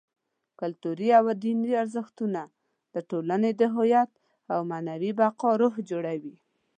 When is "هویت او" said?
3.75-4.59